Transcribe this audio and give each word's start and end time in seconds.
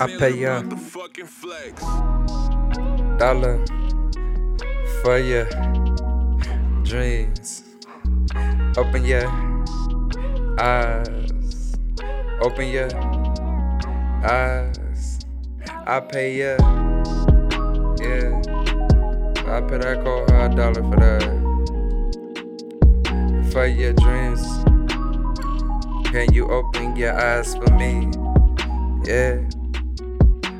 I 0.00 0.06
pay 0.18 0.42
ya 0.42 0.58
uh, 0.58 0.62
the 0.66 0.74
fucking 0.76 1.30
flex 1.30 1.78
dollar 3.14 3.62
for 5.00 5.22
your 5.22 5.46
dreams. 6.82 7.62
Open 8.74 9.06
your 9.06 9.22
eyes. 10.58 11.78
Open 12.42 12.66
your 12.74 12.90
eyes. 14.26 15.22
I 15.86 16.00
pay 16.02 16.42
ya. 16.42 16.58
Yeah. 18.02 18.34
I 19.46 19.62
pay 19.62 19.78
that 19.78 20.02
cold 20.02 20.26
hard 20.34 20.58
dollar 20.58 20.82
for 20.82 20.98
that. 20.98 21.22
For 23.54 23.66
your 23.70 23.94
dreams. 23.94 24.42
Can 26.10 26.34
you 26.34 26.50
open 26.50 26.96
your 26.96 27.14
eyes 27.14 27.54
for 27.54 27.70
me? 27.78 28.10
Yeah. 29.06 29.38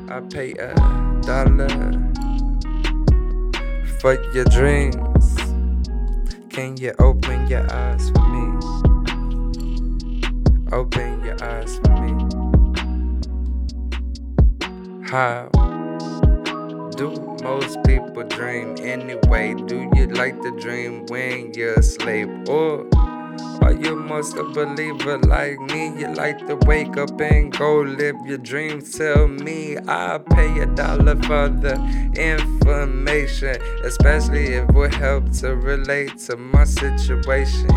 I 0.07 0.19
pay 0.19 0.51
a 0.53 0.73
dollar 1.23 1.67
for 3.99 4.21
your 4.33 4.45
dreams. 4.45 5.35
Can 6.49 6.77
you 6.77 6.93
open 6.99 7.47
your 7.47 7.65
eyes 7.73 8.11
for 8.11 8.27
me? 8.29 8.59
Open 10.71 11.23
your 11.25 11.43
eyes 11.43 11.79
for 11.79 11.89
me. 12.01 12.13
How 15.09 15.49
do 16.95 17.09
most 17.43 17.83
people 17.83 18.23
dream 18.23 18.75
anyway? 18.79 19.55
Do 19.55 19.89
you 19.95 20.05
like 20.07 20.39
to 20.43 20.51
dream 20.59 21.07
when 21.07 21.53
you're 21.55 21.73
asleep? 21.73 22.29
Or 22.47 22.87
are 23.61 23.73
you 23.73 23.95
most 23.95 24.37
a 24.37 24.43
believer 24.43 25.17
like 25.19 25.59
me? 25.59 25.99
You 25.99 26.07
like 26.13 26.45
to 26.47 26.55
wake 26.67 26.97
up 26.97 27.19
and 27.19 27.51
go 27.51 27.81
live 27.81 28.15
your 28.25 28.37
dreams. 28.37 28.97
Tell 28.97 29.27
me 29.27 29.77
I'll 29.77 30.19
pay 30.19 30.59
a 30.59 30.65
dollar 30.65 31.15
for 31.23 31.49
the 31.49 31.75
information, 32.15 33.61
especially 33.83 34.53
if 34.53 34.69
it 34.69 34.93
help 34.93 35.31
to 35.39 35.55
relate 35.55 36.17
to 36.27 36.37
my 36.37 36.63
situation. 36.63 37.67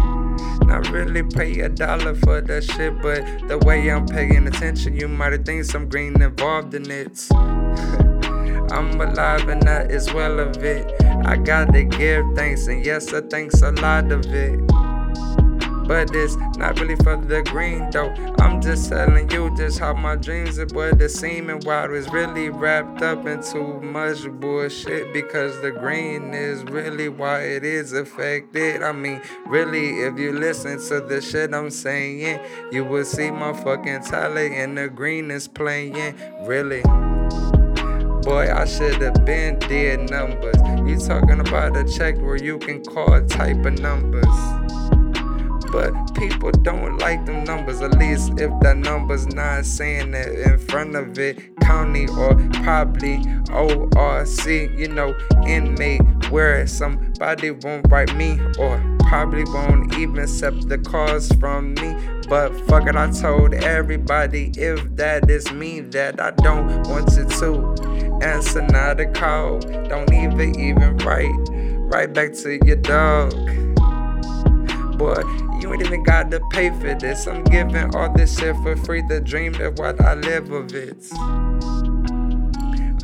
Not 0.62 0.90
really 0.90 1.22
pay 1.22 1.60
a 1.60 1.68
dollar 1.68 2.14
for 2.14 2.40
that 2.40 2.64
shit, 2.64 3.00
but 3.00 3.24
the 3.48 3.58
way 3.58 3.90
I'm 3.90 4.06
paying 4.06 4.46
attention, 4.46 4.96
you 4.96 5.08
might 5.08 5.44
think 5.44 5.64
some 5.64 5.88
green 5.88 6.20
involved 6.20 6.74
in 6.74 6.90
it. 6.90 7.26
I'm 8.70 9.00
alive 9.00 9.48
and 9.48 9.62
that 9.62 9.90
is 9.90 10.12
well 10.12 10.38
of 10.40 10.62
it. 10.62 10.92
I 11.24 11.36
gotta 11.36 11.84
give 11.84 12.24
thanks, 12.34 12.66
and 12.66 12.84
yes, 12.84 13.12
I 13.14 13.22
thanks 13.22 13.62
a 13.62 13.70
lot 13.72 14.12
of 14.12 14.26
it. 14.26 14.77
But 15.88 16.14
it's 16.14 16.36
not 16.58 16.78
really 16.78 16.96
for 16.96 17.16
the 17.16 17.42
green 17.44 17.88
though. 17.90 18.10
I'm 18.40 18.60
just 18.60 18.90
telling 18.90 19.30
you 19.30 19.56
just 19.56 19.78
how 19.78 19.94
my 19.94 20.16
dreams 20.16 20.58
have 20.58 20.70
seemed 21.10 21.48
and 21.48 21.64
why 21.64 21.86
it 21.86 21.90
was 21.90 22.10
really 22.10 22.50
wrapped 22.50 23.00
up 23.00 23.26
in 23.26 23.42
too 23.42 23.80
much 23.80 24.28
bullshit. 24.28 25.14
Because 25.14 25.58
the 25.62 25.70
green 25.70 26.34
is 26.34 26.62
really 26.64 27.08
why 27.08 27.40
it 27.40 27.64
is 27.64 27.94
affected. 27.94 28.82
I 28.82 28.92
mean, 28.92 29.22
really, 29.46 30.00
if 30.00 30.18
you 30.18 30.32
listen 30.32 30.78
to 30.88 31.00
the 31.00 31.22
shit 31.22 31.54
I'm 31.54 31.70
saying, 31.70 32.38
you 32.70 32.84
will 32.84 33.06
see 33.06 33.30
my 33.30 33.54
fucking 33.54 34.02
talent 34.02 34.52
and 34.52 34.76
the 34.76 34.90
green 34.90 35.30
is 35.30 35.48
playing. 35.48 36.14
Really. 36.42 36.82
Boy, 38.22 38.52
I 38.52 38.66
should 38.66 39.00
have 39.00 39.24
been 39.24 39.58
dead 39.60 40.10
numbers. 40.10 40.56
You 40.86 40.98
talking 40.98 41.40
about 41.40 41.78
a 41.78 41.84
check 41.84 42.18
where 42.18 42.36
you 42.36 42.58
can 42.58 42.84
call 42.84 43.24
type 43.24 43.64
of 43.64 43.78
numbers. 43.78 44.87
But 45.70 45.92
people 46.14 46.50
don't 46.50 46.98
like 46.98 47.24
them 47.26 47.44
numbers, 47.44 47.80
at 47.80 47.98
least 47.98 48.32
if 48.40 48.50
the 48.60 48.74
number's 48.74 49.26
not 49.26 49.64
saying 49.64 50.14
it 50.14 50.38
in 50.38 50.58
front 50.58 50.96
of 50.96 51.18
it. 51.18 51.56
County 51.60 52.08
or 52.08 52.34
probably 52.62 53.22
ORC, 53.52 54.46
you 54.46 54.88
know, 54.88 55.14
inmate, 55.46 56.00
where 56.30 56.66
somebody 56.66 57.50
won't 57.50 57.86
write 57.90 58.14
me 58.16 58.40
or 58.58 58.82
probably 59.08 59.44
won't 59.44 59.94
even 59.96 60.18
accept 60.18 60.68
the 60.68 60.78
calls 60.78 61.30
from 61.32 61.74
me. 61.74 61.94
But 62.28 62.54
fuck 62.68 62.86
it, 62.86 62.96
I 62.96 63.10
told 63.10 63.54
everybody 63.54 64.52
if 64.56 64.96
that 64.96 65.30
is 65.30 65.50
me 65.52 65.80
that 65.80 66.20
I 66.20 66.30
don't 66.32 66.86
want 66.88 67.10
you 67.16 67.24
to 67.24 68.18
answer 68.22 68.62
not 68.62 69.00
a 69.00 69.06
call. 69.06 69.60
Don't 69.60 70.12
even 70.12 70.58
even 70.60 70.96
write 70.98 71.32
right 71.90 72.12
back 72.12 72.34
to 72.34 72.58
your 72.64 72.76
dog. 72.76 73.32
Boy, 74.98 75.22
you 75.60 75.72
ain't 75.72 75.82
even 75.82 76.02
got 76.02 76.30
to 76.32 76.40
pay 76.50 76.70
for 76.70 76.92
this. 76.94 77.28
I'm 77.28 77.44
giving 77.44 77.94
all 77.94 78.12
this 78.12 78.36
shit 78.36 78.56
for 78.56 78.74
free. 78.76 79.02
The 79.02 79.20
dream 79.20 79.54
of 79.60 79.78
what 79.78 80.00
I 80.00 80.14
live 80.14 80.50
of 80.50 80.74
it. 80.74 81.08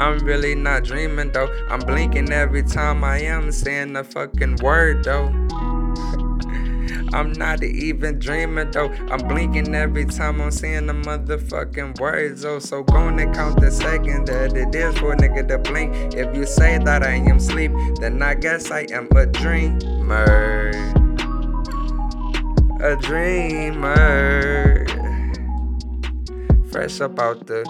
I'm 0.01 0.19
really 0.19 0.57
not 0.57 0.83
dreaming 0.83 1.31
though. 1.31 1.49
I'm 1.71 1.79
blinking 1.79 2.33
every 2.33 2.65
time 2.65 3.05
I 3.05 3.21
am 3.21 3.53
saying 3.53 3.93
the 3.93 4.03
fucking 4.03 4.57
word 4.57 5.05
though. 5.05 5.27
I'm 7.15 7.33
not 7.33 7.63
even 7.63 8.19
dreaming 8.19 8.73
though. 8.73 8.91
I'm 9.11 9.29
blinking 9.29 9.73
every 9.73 10.05
time 10.05 10.41
I'm 10.41 10.51
saying 10.51 10.87
the 10.87 10.95
motherfucking 10.95 12.01
words. 12.01 12.45
Oh, 12.45 12.59
so 12.59 12.83
go 12.83 13.07
and 13.07 13.35
count 13.35 13.61
the 13.61 13.71
second 13.71 14.27
that 14.27 14.57
it 14.57 14.75
is 14.75 14.99
for 14.99 15.13
a 15.13 15.17
nigga 15.17 15.47
to 15.47 15.59
blink. 15.59 16.15
If 16.15 16.35
you 16.35 16.45
say 16.45 16.79
that 16.79 17.05
I 17.05 17.15
am 17.15 17.39
sleep, 17.39 17.71
then 18.01 18.21
I 18.21 18.35
guess 18.35 18.73
I 18.73 18.87
am 18.91 19.07
a 19.15 19.27
dreamer. 19.27 20.94
A 22.85 22.97
dreamer. 22.97 24.85
Fresh 26.71 27.01
up 27.01 27.19
out 27.19 27.47
the 27.47 27.65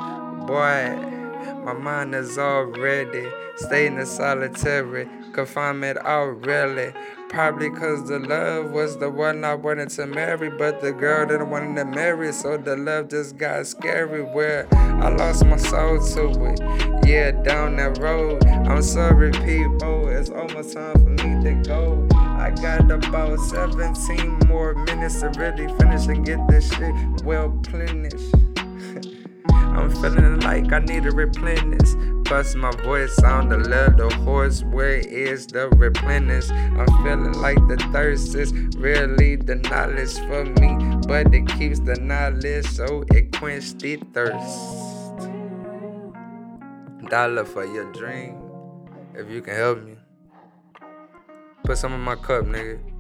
boy. 0.49 1.63
My 1.65 1.73
mind 1.73 2.17
is 2.17 2.37
already 2.37 3.31
staying 3.55 3.97
in 3.97 4.07
solitary 4.07 5.09
confinement 5.33 5.99
already. 5.99 6.93
Probably 7.29 7.71
cause 7.71 8.09
the 8.09 8.19
love 8.19 8.73
was 8.73 8.99
the 8.99 9.09
one 9.09 9.45
I 9.45 9.55
wanted 9.55 9.91
to 9.91 10.07
marry, 10.07 10.51
but 10.51 10.81
the 10.81 10.91
girl 10.91 11.29
didn't 11.29 11.49
want 11.49 11.77
to 11.77 11.85
marry, 11.85 12.33
so 12.33 12.57
the 12.57 12.77
love 12.77 13.11
just 13.11 13.39
got 13.39 13.69
scary. 13.69 14.23
Where 14.23 14.67
I 14.73 15.11
lost 15.11 15.47
my 15.47 15.59
soul 15.59 16.05
to 16.05 16.45
it. 16.47 17.07
Yeah, 17.07 17.31
down 17.31 17.77
that 17.77 17.99
road. 17.99 18.45
I'm 18.49 18.83
sorry, 18.83 19.31
people. 19.31 20.09
It's 20.09 20.31
almost 20.31 20.73
time 20.73 20.95
for 20.95 21.11
me 21.25 21.45
to 21.45 21.63
go. 21.69 22.14
Got 22.65 22.91
about 22.91 23.39
17 23.41 24.39
more 24.49 24.73
minutes 24.73 25.21
to 25.21 25.29
really 25.37 25.69
finish 25.77 26.07
and 26.07 26.25
get 26.25 26.39
this 26.49 26.73
shit 26.73 26.95
well 27.23 27.51
plenished. 27.63 28.35
I'm 29.51 29.91
feeling 29.91 30.41
like 30.41 30.73
I 30.73 30.79
need 30.79 31.03
to 31.03 31.11
replenish. 31.11 31.91
Plus, 32.25 32.55
my 32.55 32.71
voice 32.83 33.15
sound 33.17 33.53
a 33.53 33.59
little 33.59 34.11
hoarse. 34.25 34.65
Where 34.65 34.97
is 34.97 35.47
the 35.47 35.69
replenish? 35.77 36.51
I'm 36.51 36.87
feeling 37.05 37.35
like 37.35 37.59
the 37.69 37.77
thirst 37.93 38.35
is 38.35 38.51
really 38.79 39.37
the 39.37 39.57
knowledge 39.57 40.15
for 40.21 40.47
me. 40.47 40.97
But 41.07 41.35
it 41.35 41.47
keeps 41.59 41.81
the 41.81 41.97
knowledge 41.97 42.65
so 42.65 43.05
it 43.09 43.37
quenches 43.37 43.75
the 43.75 43.97
thirst. 44.15 45.19
Dollar 47.11 47.45
for 47.45 47.67
your 47.67 47.93
dream. 47.93 48.41
If 49.15 49.29
you 49.29 49.43
can 49.43 49.55
help 49.55 49.85
me. 49.85 49.97
Put 51.65 51.79
some 51.79 51.95
in 51.95 52.01
my 52.01 52.15
cup, 52.15 52.45
nigga. 52.45 52.94